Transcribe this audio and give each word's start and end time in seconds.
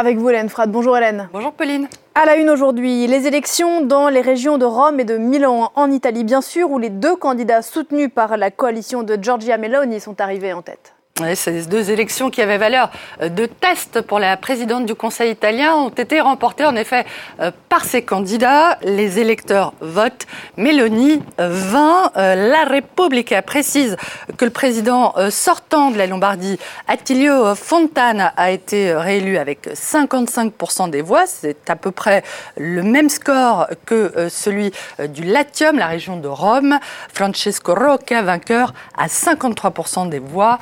Avec 0.00 0.16
vous, 0.16 0.28
Hélène 0.28 0.48
Frad. 0.48 0.70
Bonjour, 0.70 0.96
Hélène. 0.96 1.28
Bonjour, 1.32 1.52
Pauline. 1.52 1.88
À 2.14 2.24
la 2.24 2.36
une 2.36 2.50
aujourd'hui, 2.50 3.08
les 3.08 3.26
élections 3.26 3.80
dans 3.80 4.08
les 4.08 4.20
régions 4.20 4.56
de 4.56 4.64
Rome 4.64 5.00
et 5.00 5.04
de 5.04 5.16
Milan, 5.16 5.72
en 5.74 5.90
Italie, 5.90 6.22
bien 6.22 6.40
sûr, 6.40 6.70
où 6.70 6.78
les 6.78 6.88
deux 6.88 7.16
candidats 7.16 7.62
soutenus 7.62 8.08
par 8.14 8.36
la 8.36 8.52
coalition 8.52 9.02
de 9.02 9.18
Giorgia 9.20 9.58
Meloni 9.58 9.98
sont 9.98 10.20
arrivés 10.20 10.52
en 10.52 10.62
tête. 10.62 10.94
Ces 11.34 11.66
deux 11.66 11.90
élections 11.90 12.30
qui 12.30 12.42
avaient 12.42 12.58
valeur 12.58 12.90
euh, 13.22 13.28
de 13.28 13.46
test 13.46 14.00
pour 14.02 14.18
la 14.18 14.36
présidente 14.36 14.86
du 14.86 14.94
Conseil 14.94 15.32
italien 15.32 15.74
ont 15.74 15.88
été 15.88 16.20
remportées 16.20 16.64
en 16.64 16.76
effet 16.76 17.04
euh, 17.40 17.50
par 17.68 17.84
ces 17.84 18.02
candidats. 18.02 18.78
Les 18.82 19.18
électeurs 19.18 19.72
votent. 19.80 20.26
Meloni 20.56 21.22
20. 21.38 22.12
Euh, 22.16 22.50
la 22.50 22.64
Repubblica 22.64 23.42
précise 23.42 23.96
que 24.36 24.44
le 24.44 24.50
président 24.50 25.14
sortant 25.30 25.90
de 25.90 25.98
la 25.98 26.06
Lombardie, 26.06 26.58
Attilio 26.86 27.54
Fontana, 27.54 28.32
a 28.36 28.50
été 28.50 28.94
réélu 28.94 29.38
avec 29.38 29.68
55% 29.68 30.90
des 30.90 31.02
voix. 31.02 31.26
C'est 31.26 31.70
à 31.70 31.76
peu 31.76 31.90
près 31.90 32.22
le 32.56 32.82
même 32.82 33.08
score 33.08 33.68
que 33.86 34.28
celui 34.28 34.72
du 35.08 35.24
Latium, 35.24 35.78
la 35.78 35.86
région 35.86 36.16
de 36.16 36.28
Rome. 36.28 36.78
Francesco 37.12 37.74
Rocca, 37.74 38.22
vainqueur, 38.22 38.74
à 38.96 39.06
53% 39.06 40.08
des 40.08 40.18
voix 40.18 40.58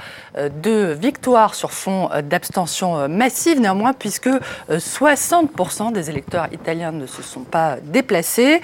de 0.48 0.96
victoires 0.98 1.54
sur 1.54 1.72
fond 1.72 2.08
euh, 2.12 2.22
d'abstention 2.22 2.98
euh, 2.98 3.08
massive, 3.08 3.60
néanmoins, 3.60 3.92
puisque 3.92 4.30
60% 4.70 5.88
euh, 5.88 5.90
des 5.92 6.10
électeurs 6.10 6.48
italiens 6.52 6.92
ne 6.92 7.06
se 7.06 7.22
sont 7.22 7.40
pas 7.40 7.76
déplacés. 7.82 8.60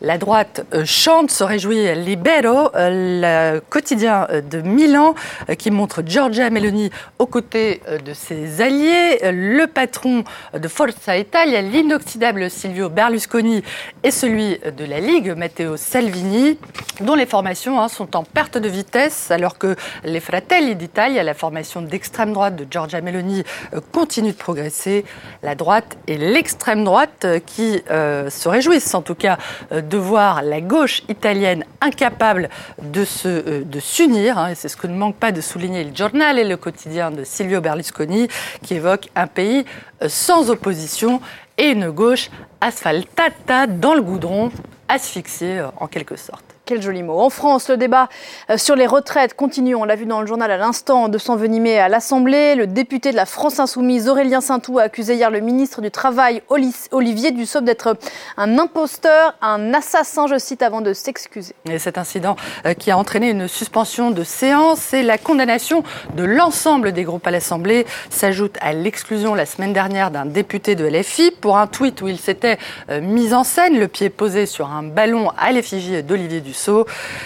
La 0.00 0.18
droite 0.18 0.64
chante, 0.84 1.30
se 1.30 1.44
réjouit 1.44 1.94
Libero, 1.94 2.70
le 2.74 3.60
quotidien 3.60 4.26
de 4.50 4.60
Milan, 4.60 5.14
qui 5.58 5.70
montre 5.70 6.02
Giorgia 6.04 6.48
Meloni 6.50 6.90
aux 7.18 7.26
côtés 7.26 7.82
de 8.04 8.14
ses 8.14 8.62
alliés. 8.62 9.18
Le 9.22 9.66
patron 9.66 10.24
de 10.54 10.68
Forza 10.68 11.18
Italia, 11.18 11.60
l'inoxydable 11.60 12.50
Silvio 12.50 12.88
Berlusconi, 12.88 13.62
et 14.02 14.10
celui 14.10 14.58
de 14.58 14.84
la 14.84 15.00
Ligue, 15.00 15.34
Matteo 15.36 15.76
Salvini, 15.76 16.58
dont 17.00 17.14
les 17.14 17.26
formations 17.26 17.80
hein, 17.80 17.88
sont 17.88 18.16
en 18.16 18.24
perte 18.24 18.58
de 18.58 18.68
vitesse, 18.68 19.30
alors 19.30 19.58
que 19.58 19.76
les 20.04 20.20
Fratelli 20.20 20.76
la 21.22 21.34
formation 21.34 21.82
d'extrême 21.82 22.32
droite 22.32 22.56
de 22.56 22.66
Giorgia 22.70 23.00
Meloni 23.00 23.44
euh, 23.74 23.80
continue 23.92 24.32
de 24.32 24.36
progresser. 24.36 25.04
La 25.42 25.54
droite 25.54 25.96
et 26.06 26.16
l'extrême 26.16 26.84
droite 26.84 27.24
euh, 27.24 27.40
qui 27.44 27.82
euh, 27.90 28.30
se 28.30 28.48
réjouissent 28.48 28.94
en 28.94 29.02
tout 29.02 29.14
cas 29.14 29.38
de 29.70 29.96
voir 29.96 30.42
la 30.42 30.60
gauche 30.60 31.02
italienne 31.08 31.64
incapable 31.80 32.48
de 32.82 33.04
s'unir. 33.04 34.38
Hein, 34.38 34.52
c'est 34.54 34.68
ce 34.68 34.76
que 34.76 34.86
ne 34.86 34.96
manque 34.96 35.16
pas 35.16 35.32
de 35.32 35.40
souligner 35.40 35.84
le 35.84 35.94
journal 35.94 36.38
et 36.38 36.44
le 36.44 36.56
quotidien 36.56 37.10
de 37.10 37.24
Silvio 37.24 37.60
Berlusconi 37.60 38.28
qui 38.62 38.74
évoque 38.74 39.08
un 39.14 39.26
pays 39.26 39.64
sans 40.06 40.50
opposition 40.50 41.20
et 41.58 41.68
une 41.68 41.90
gauche 41.90 42.30
asphaltata 42.60 43.66
dans 43.66 43.94
le 43.94 44.02
goudron, 44.02 44.50
asphyxiée 44.88 45.62
en 45.76 45.86
quelque 45.86 46.16
sorte. 46.16 46.44
Quel 46.70 46.82
joli 46.82 47.02
mot. 47.02 47.18
En 47.18 47.30
France, 47.30 47.68
le 47.68 47.76
débat 47.76 48.08
euh, 48.48 48.56
sur 48.56 48.76
les 48.76 48.86
retraites 48.86 49.34
continue. 49.34 49.74
On 49.74 49.82
l'a 49.82 49.96
vu 49.96 50.06
dans 50.06 50.20
le 50.20 50.26
journal 50.28 50.52
à 50.52 50.56
l'instant 50.56 51.08
de 51.08 51.18
s'envenimer 51.18 51.80
à 51.80 51.88
l'Assemblée. 51.88 52.54
Le 52.54 52.68
député 52.68 53.10
de 53.10 53.16
la 53.16 53.26
France 53.26 53.58
Insoumise, 53.58 54.08
Aurélien 54.08 54.40
Saintou, 54.40 54.78
a 54.78 54.82
accusé 54.82 55.16
hier 55.16 55.32
le 55.32 55.40
ministre 55.40 55.80
du 55.80 55.90
Travail, 55.90 56.42
Olivier 56.48 57.32
Dussopt, 57.32 57.64
d'être 57.64 57.96
un 58.36 58.56
imposteur, 58.56 59.34
un 59.42 59.74
assassin, 59.74 60.28
je 60.28 60.38
cite, 60.38 60.62
avant 60.62 60.80
de 60.80 60.92
s'excuser. 60.92 61.56
Et 61.68 61.80
cet 61.80 61.98
incident 61.98 62.36
euh, 62.64 62.74
qui 62.74 62.92
a 62.92 62.96
entraîné 62.96 63.30
une 63.30 63.48
suspension 63.48 64.12
de 64.12 64.22
séance 64.22 64.94
et 64.94 65.02
la 65.02 65.18
condamnation 65.18 65.82
de 66.14 66.22
l'ensemble 66.22 66.92
des 66.92 67.02
groupes 67.02 67.26
à 67.26 67.32
l'Assemblée 67.32 67.84
s'ajoute 68.10 68.54
à 68.60 68.74
l'exclusion 68.74 69.34
la 69.34 69.44
semaine 69.44 69.72
dernière 69.72 70.12
d'un 70.12 70.24
député 70.24 70.76
de 70.76 70.86
LFI 70.86 71.32
pour 71.32 71.58
un 71.58 71.66
tweet 71.66 72.00
où 72.00 72.06
il 72.06 72.20
s'était 72.20 72.58
euh, 72.90 73.00
mis 73.00 73.34
en 73.34 73.42
scène, 73.42 73.76
le 73.76 73.88
pied 73.88 74.08
posé 74.08 74.46
sur 74.46 74.70
un 74.70 74.84
ballon 74.84 75.32
à 75.36 75.50
l'effigie 75.50 76.04
d'Olivier 76.04 76.40
Dussopt. 76.40 76.59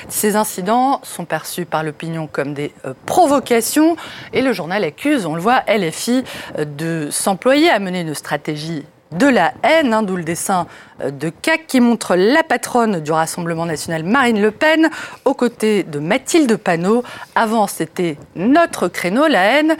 Ces 0.08 0.36
incidents 0.36 1.00
sont 1.02 1.24
perçus 1.24 1.64
par 1.64 1.82
l'opinion 1.82 2.28
comme 2.30 2.54
des 2.54 2.72
euh, 2.84 2.94
provocations 3.06 3.96
et 4.32 4.42
le 4.42 4.52
journal 4.52 4.84
accuse, 4.84 5.26
on 5.26 5.34
le 5.34 5.40
voit, 5.40 5.62
LFI 5.68 6.24
euh, 6.58 6.64
de 6.64 7.08
s'employer 7.10 7.70
à 7.70 7.78
mener 7.78 8.00
une 8.00 8.14
stratégie 8.14 8.84
de 9.12 9.26
la 9.26 9.52
haine, 9.62 9.94
hein, 9.94 10.02
d'où 10.02 10.16
le 10.16 10.24
dessin 10.24 10.66
euh, 11.00 11.10
de 11.10 11.30
CAC 11.30 11.66
qui 11.66 11.80
montre 11.80 12.16
la 12.16 12.42
patronne 12.42 13.00
du 13.00 13.12
Rassemblement 13.12 13.66
national, 13.66 14.02
Marine 14.04 14.40
Le 14.40 14.50
Pen, 14.50 14.90
aux 15.24 15.34
côtés 15.34 15.82
de 15.82 15.98
Mathilde 15.98 16.56
Panot. 16.56 17.04
Avant, 17.34 17.66
c'était 17.66 18.16
notre 18.34 18.88
créneau, 18.88 19.26
la 19.26 19.42
haine. 19.42 19.76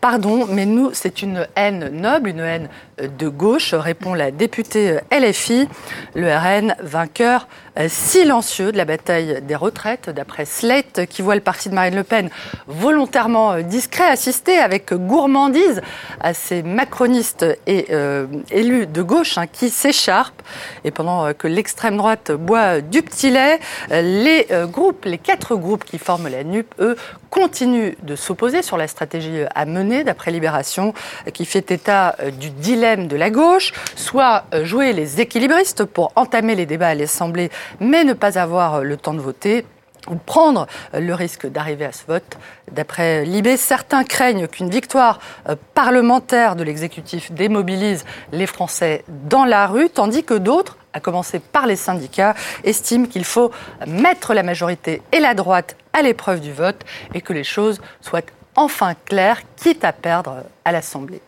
Pardon, 0.00 0.46
mais 0.50 0.66
nous, 0.66 0.90
c'est 0.92 1.22
une 1.22 1.46
haine 1.56 1.88
noble, 1.88 2.30
une 2.30 2.40
haine 2.40 2.68
de 2.98 3.28
gauche, 3.28 3.74
répond 3.74 4.14
la 4.14 4.30
députée 4.30 4.98
LFI. 5.12 5.68
Le 6.14 6.34
RN, 6.34 6.74
vainqueur 6.80 7.46
euh, 7.78 7.88
silencieux 7.90 8.72
de 8.72 8.76
la 8.78 8.86
bataille 8.86 9.42
des 9.42 9.54
retraites, 9.54 10.08
d'après 10.08 10.46
Slate, 10.46 11.04
qui 11.06 11.20
voit 11.20 11.34
le 11.34 11.42
parti 11.42 11.68
de 11.68 11.74
Marine 11.74 11.94
Le 11.94 12.04
Pen 12.04 12.30
volontairement 12.66 13.52
euh, 13.52 13.62
discret 13.62 14.04
assister 14.04 14.56
avec 14.56 14.94
gourmandise 14.94 15.82
à 16.20 16.32
ces 16.32 16.62
macronistes 16.62 17.44
et 17.66 17.86
euh, 17.90 18.26
élus 18.50 18.86
de 18.86 19.02
gauche 19.02 19.36
hein, 19.36 19.46
qui 19.46 19.68
s'écharpent. 19.68 20.42
Et 20.84 20.90
pendant 20.90 21.34
que 21.34 21.46
l'extrême 21.48 21.98
droite 21.98 22.32
boit 22.32 22.80
du 22.80 23.02
petit 23.02 23.30
lait, 23.30 23.58
les 23.90 24.46
groupes, 24.70 25.04
les 25.04 25.18
quatre 25.18 25.56
groupes 25.56 25.84
qui 25.84 25.98
forment 25.98 26.28
la 26.28 26.44
NUP, 26.44 26.72
eux, 26.78 26.96
continuent 27.36 27.92
de 28.02 28.16
s'opposer 28.16 28.62
sur 28.62 28.78
la 28.78 28.88
stratégie 28.88 29.42
à 29.54 29.66
mener, 29.66 30.04
d'après 30.04 30.30
Libération, 30.30 30.94
qui 31.34 31.44
fait 31.44 31.70
état 31.70 32.16
du 32.40 32.48
dilemme 32.48 33.08
de 33.08 33.16
la 33.16 33.28
gauche, 33.28 33.74
soit 33.94 34.44
jouer 34.62 34.94
les 34.94 35.20
équilibristes 35.20 35.84
pour 35.84 36.12
entamer 36.16 36.54
les 36.54 36.64
débats 36.64 36.88
à 36.88 36.94
l'Assemblée 36.94 37.50
mais 37.80 38.04
ne 38.04 38.12
pas 38.12 38.38
avoir 38.38 38.82
le 38.82 38.96
temps 38.96 39.14
de 39.14 39.20
voter 39.20 39.64
ou 40.08 40.14
prendre 40.14 40.66
le 40.94 41.14
risque 41.14 41.46
d'arriver 41.46 41.84
à 41.84 41.92
ce 41.92 42.06
vote. 42.06 42.38
D'après 42.70 43.24
Libé, 43.24 43.56
certains 43.56 44.04
craignent 44.04 44.46
qu'une 44.46 44.70
victoire 44.70 45.18
euh, 45.48 45.56
parlementaire 45.74 46.54
de 46.54 46.62
l'exécutif 46.62 47.32
démobilise 47.32 48.04
les 48.30 48.46
Français 48.46 49.04
dans 49.08 49.44
la 49.44 49.66
rue, 49.66 49.90
tandis 49.90 50.22
que 50.22 50.34
d'autres, 50.34 50.76
à 50.96 51.00
commencer 51.00 51.40
par 51.40 51.66
les 51.66 51.76
syndicats, 51.76 52.34
estiment 52.64 53.06
qu'il 53.06 53.24
faut 53.24 53.50
mettre 53.86 54.32
la 54.32 54.42
majorité 54.42 55.02
et 55.12 55.20
la 55.20 55.34
droite 55.34 55.76
à 55.92 56.00
l'épreuve 56.00 56.40
du 56.40 56.52
vote 56.52 56.82
et 57.12 57.20
que 57.20 57.34
les 57.34 57.44
choses 57.44 57.80
soient 58.00 58.22
enfin 58.56 58.94
claires, 59.04 59.42
quitte 59.56 59.84
à 59.84 59.92
perdre 59.92 60.44
à 60.64 60.72
l'Assemblée. 60.72 61.20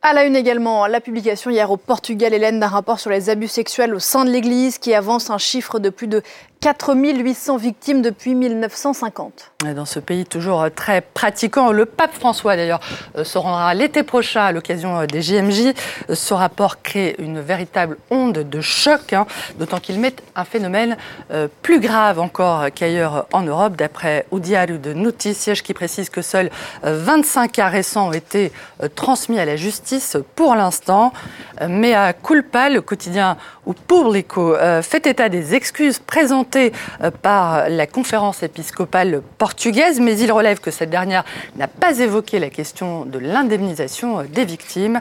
À 0.00 0.12
la 0.12 0.24
une 0.24 0.36
également, 0.36 0.86
la 0.86 1.00
publication 1.00 1.50
hier 1.50 1.68
au 1.72 1.76
Portugal, 1.76 2.32
Hélène, 2.32 2.60
d'un 2.60 2.68
rapport 2.68 3.00
sur 3.00 3.10
les 3.10 3.30
abus 3.30 3.48
sexuels 3.48 3.92
au 3.92 3.98
sein 3.98 4.24
de 4.24 4.30
l'Église 4.30 4.78
qui 4.78 4.94
avance 4.94 5.28
un 5.28 5.38
chiffre 5.38 5.80
de 5.80 5.90
plus 5.90 6.06
de 6.06 6.22
4800 6.60 7.56
victimes 7.56 8.02
depuis 8.02 8.34
1950. 8.34 9.52
Dans 9.76 9.84
ce 9.84 10.00
pays 10.00 10.24
toujours 10.24 10.66
très 10.74 11.00
pratiquant, 11.00 11.70
le 11.70 11.86
pape 11.86 12.14
François 12.14 12.56
d'ailleurs 12.56 12.80
euh, 13.16 13.24
se 13.24 13.38
rendra 13.38 13.72
l'été 13.74 14.02
prochain 14.02 14.42
à 14.42 14.52
l'occasion 14.52 14.98
euh, 14.98 15.06
des 15.06 15.22
JMJ. 15.22 15.72
Ce 16.12 16.34
rapport 16.34 16.82
crée 16.82 17.14
une 17.18 17.40
véritable 17.40 17.96
onde 18.10 18.48
de 18.48 18.60
choc, 18.60 19.12
hein, 19.12 19.26
d'autant 19.58 19.78
qu'il 19.78 20.00
met 20.00 20.14
un 20.34 20.44
phénomène 20.44 20.96
euh, 21.30 21.46
plus 21.62 21.80
grave 21.80 22.18
encore 22.18 22.66
qu'ailleurs 22.74 23.26
en 23.32 23.42
Europe, 23.42 23.76
d'après 23.76 24.26
Udiario 24.32 24.78
de 24.78 24.92
Noticias 24.92 25.60
qui 25.62 25.74
précise 25.74 26.10
que 26.10 26.22
seuls 26.22 26.50
25 26.82 27.52
cas 27.52 27.68
récents 27.68 28.08
ont 28.08 28.12
été 28.12 28.52
transmis 28.94 29.38
à 29.38 29.44
la 29.44 29.56
justice 29.56 30.16
pour 30.34 30.54
l'instant. 30.54 31.12
Mais 31.68 31.94
à 31.94 32.12
culpa, 32.12 32.68
le 32.68 32.80
quotidien 32.80 33.36
ou 33.66 33.74
Publico 33.74 34.54
fait 34.82 35.06
état 35.06 35.28
des 35.28 35.54
excuses 35.54 35.98
présentées 35.98 36.47
euh, 36.56 37.10
par 37.22 37.68
la 37.68 37.86
conférence 37.86 38.42
épiscopale 38.42 39.22
portugaise, 39.38 40.00
mais 40.00 40.18
il 40.18 40.32
relève 40.32 40.60
que 40.60 40.70
cette 40.70 40.90
dernière 40.90 41.24
n'a 41.56 41.68
pas 41.68 41.98
évoqué 41.98 42.38
la 42.38 42.48
question 42.48 43.04
de 43.04 43.18
l'indemnisation 43.18 44.20
euh, 44.20 44.22
des 44.24 44.44
victimes. 44.44 45.00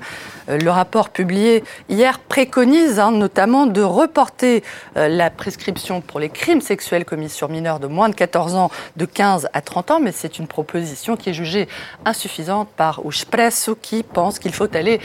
Euh, 0.50 0.57
le 0.57 0.69
rapport 0.69 1.10
publié 1.10 1.63
hier 1.89 2.19
préconise 2.19 3.00
hein, 3.00 3.12
notamment 3.12 3.66
de 3.66 3.81
reporter 3.81 4.63
la 4.95 5.30
prescription 5.30 6.01
pour 6.01 6.19
les 6.19 6.30
crimes 6.30 6.62
sexuels 6.62 7.06
commis 7.06 7.30
sur 7.30 7.50
mineurs 7.50 7.80
de 7.80 7.88
moins 7.88 8.10
de 8.10 8.16
14 8.16 8.56
ans 8.56 8.71
de 8.95 9.06
15 9.06 9.50
à 9.54 9.62
30 9.62 9.92
ans, 9.92 10.00
mais 10.00 10.12
c'est 10.12 10.39
une 10.39 10.48
proposition 10.48 11.16
qui 11.16 11.30
est 11.30 11.33
jugée 11.33 11.68
insuffisante 12.06 12.69
par 12.75 13.06
Ushpresso 13.06 13.75
qui 13.75 14.04
pense 14.04 14.39
qu'il 14.39 14.54
faut 14.54 14.75
aller 14.75 15.00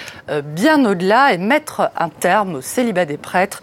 bien 0.44 0.84
au-delà 0.84 1.32
et 1.32 1.38
mettre 1.38 1.90
un 1.96 2.08
terme 2.08 2.56
au 2.56 2.61
célibat 2.61 3.05
des 3.05 3.19
prêtres 3.19 3.61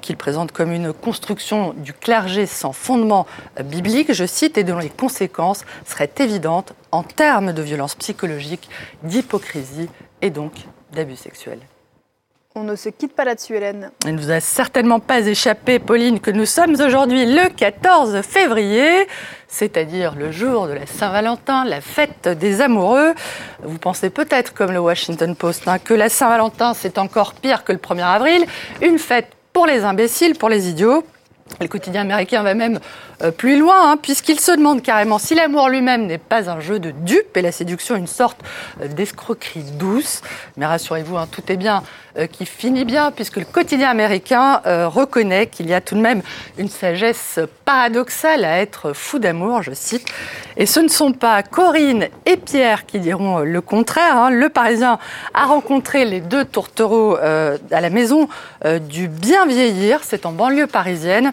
qu'il 0.00 0.16
présente 0.16 0.52
comme 0.52 0.72
une 0.72 0.92
construction 0.92 1.74
du 1.76 1.92
clergé 1.92 2.13
sans 2.46 2.72
fondement 2.72 3.26
biblique, 3.64 4.12
je 4.12 4.24
cite, 4.24 4.58
et 4.58 4.64
dont 4.64 4.78
les 4.78 4.90
conséquences 4.90 5.64
seraient 5.84 6.10
évidentes 6.18 6.74
en 6.92 7.02
termes 7.02 7.52
de 7.52 7.62
violence 7.62 7.94
psychologique, 7.94 8.68
d'hypocrisie 9.02 9.88
et 10.22 10.30
donc 10.30 10.52
d'abus 10.92 11.16
sexuels. 11.16 11.60
On 12.56 12.62
ne 12.62 12.76
se 12.76 12.88
quitte 12.88 13.16
pas 13.16 13.24
là-dessus, 13.24 13.56
Hélène. 13.56 13.90
Il 14.06 14.14
ne 14.14 14.20
vous 14.20 14.30
a 14.30 14.38
certainement 14.38 15.00
pas 15.00 15.26
échappé, 15.26 15.80
Pauline, 15.80 16.20
que 16.20 16.30
nous 16.30 16.46
sommes 16.46 16.76
aujourd'hui 16.80 17.26
le 17.26 17.48
14 17.48 18.22
février, 18.22 19.08
c'est-à-dire 19.48 20.14
le 20.14 20.30
jour 20.30 20.68
de 20.68 20.72
la 20.72 20.86
Saint-Valentin, 20.86 21.64
la 21.64 21.80
fête 21.80 22.28
des 22.28 22.60
amoureux. 22.60 23.12
Vous 23.64 23.78
pensez 23.78 24.08
peut-être, 24.08 24.54
comme 24.54 24.70
le 24.70 24.78
Washington 24.78 25.34
Post, 25.34 25.66
hein, 25.66 25.80
que 25.80 25.94
la 25.94 26.08
Saint-Valentin, 26.08 26.74
c'est 26.74 26.96
encore 26.98 27.34
pire 27.34 27.64
que 27.64 27.72
le 27.72 27.78
1er 27.78 28.04
avril, 28.04 28.46
une 28.82 29.00
fête 29.00 29.32
pour 29.52 29.66
les 29.66 29.82
imbéciles, 29.82 30.36
pour 30.36 30.48
les 30.48 30.68
idiots. 30.68 31.04
Le 31.60 31.68
quotidien 31.68 32.00
américain 32.00 32.42
va 32.42 32.54
même 32.54 32.80
euh, 33.22 33.30
plus 33.30 33.58
loin, 33.58 33.92
hein, 33.92 33.96
puisqu'il 34.00 34.40
se 34.40 34.50
demande 34.50 34.82
carrément 34.82 35.18
si 35.18 35.34
l'amour 35.34 35.68
lui-même 35.68 36.06
n'est 36.06 36.18
pas 36.18 36.48
un 36.48 36.58
jeu 36.58 36.78
de 36.78 36.90
dupes 36.90 37.36
et 37.36 37.42
la 37.42 37.52
séduction 37.52 37.96
une 37.96 38.06
sorte 38.06 38.38
euh, 38.80 38.88
d'escroquerie 38.88 39.62
douce. 39.78 40.22
Mais 40.56 40.64
rassurez-vous, 40.64 41.18
hein, 41.18 41.28
tout 41.30 41.42
est 41.52 41.56
bien 41.56 41.82
euh, 42.16 42.26
qui 42.26 42.46
finit 42.46 42.86
bien, 42.86 43.10
puisque 43.10 43.36
le 43.36 43.44
quotidien 43.44 43.90
américain 43.90 44.62
reconnaît 44.64 45.46
qu'il 45.46 45.68
y 45.68 45.74
a 45.74 45.80
tout 45.80 45.94
de 45.94 46.00
même 46.00 46.22
une 46.58 46.68
sagesse 46.68 47.38
paradoxale 47.64 48.44
à 48.44 48.58
être 48.58 48.92
fou 48.92 49.18
d'amour, 49.18 49.62
je 49.62 49.72
cite. 49.72 50.06
Et 50.56 50.66
ce 50.66 50.80
ne 50.80 50.88
sont 50.88 51.12
pas 51.12 51.42
Corinne 51.42 52.08
et 52.26 52.36
Pierre 52.36 52.86
qui 52.86 53.00
diront 53.00 53.40
le 53.40 53.60
contraire. 53.60 54.16
Hein. 54.16 54.30
Le 54.30 54.48
Parisien 54.48 54.98
a 55.32 55.46
rencontré 55.46 56.04
les 56.04 56.20
deux 56.20 56.44
tourtereaux 56.44 57.16
à 57.16 57.80
la 57.80 57.90
maison 57.90 58.28
du 58.88 59.08
bien 59.08 59.46
vieillir, 59.46 60.00
c'est 60.02 60.26
en 60.26 60.32
banlieue 60.32 60.66
parisienne 60.66 61.32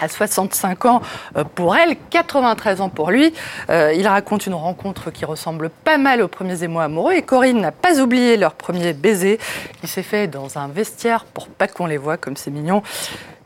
à 0.00 0.08
65 0.08 0.84
ans 0.86 1.02
euh, 1.36 1.44
pour 1.44 1.76
elle, 1.76 1.96
93 2.10 2.80
ans 2.80 2.88
pour 2.88 3.10
lui. 3.10 3.32
Euh, 3.68 3.92
il 3.94 4.06
raconte 4.06 4.46
une 4.46 4.54
rencontre 4.54 5.10
qui 5.10 5.24
ressemble 5.24 5.70
pas 5.70 5.98
mal 5.98 6.22
aux 6.22 6.28
premiers 6.28 6.62
émois 6.62 6.84
amoureux 6.84 7.14
et 7.14 7.22
Corinne 7.22 7.60
n'a 7.60 7.72
pas 7.72 8.00
oublié 8.00 8.36
leur 8.36 8.54
premier 8.54 8.92
baiser 8.92 9.38
qui 9.80 9.86
s'est 9.86 10.02
fait 10.02 10.26
dans 10.26 10.58
un 10.58 10.68
vestiaire 10.68 11.24
pour 11.24 11.48
pas 11.48 11.68
qu'on 11.68 11.86
les 11.86 11.98
voit 11.98 12.16
comme 12.16 12.36
c'est 12.36 12.50
mignon. 12.50 12.82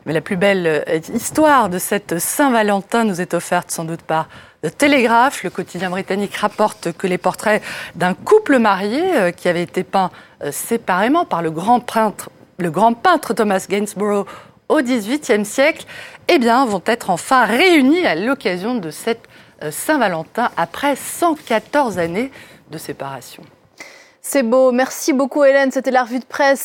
Mais 0.07 0.13
la 0.13 0.21
plus 0.21 0.37
belle 0.37 0.67
euh, 0.67 1.01
histoire 1.15 1.69
de 1.69 1.79
cette 1.79 2.19
Saint-Valentin 2.19 3.05
nous 3.05 3.21
est 3.21 3.35
offerte 3.35 3.71
sans 3.71 3.85
doute 3.85 4.03
par 4.03 4.29
le 4.63 4.71
Télégraphe. 4.71 5.43
Le 5.43 5.51
quotidien 5.51 5.91
britannique 5.91 6.37
rapporte 6.37 6.93
que 6.93 7.07
les 7.07 7.19
portraits 7.19 7.63
d'un 7.95 8.15
couple 8.15 8.59
marié 8.59 9.33
qui 9.37 9.49
avait 9.49 9.63
été 9.63 9.85
peint 9.85 10.11
séparément 10.51 11.27
par 11.27 11.43
le 11.43 11.51
grand 11.51 11.81
peintre, 11.81 13.35
Thomas 13.35 13.67
Gainsborough 13.69 14.27
au 14.69 14.81
XVIIIe 14.81 15.45
siècle, 15.45 15.85
eh 16.29 16.39
vont 16.39 16.83
être 16.87 17.11
enfin 17.11 17.45
réunis 17.45 18.07
à 18.07 18.15
l'occasion 18.15 18.75
de 18.77 18.91
cette 18.91 19.29
euh, 19.63 19.71
Saint-Valentin 19.71 20.51
après 20.57 20.97
114 20.97 21.99
années 21.99 22.31
de 22.71 22.79
séparation. 22.79 23.43
C'est 24.21 24.43
beau. 24.43 24.73
Merci 24.73 25.13
beaucoup, 25.13 25.45
Hélène. 25.45 25.71
C'était 25.71 25.91
la 25.91 26.03
revue 26.03 26.19
de 26.19 26.25
presse. 26.25 26.63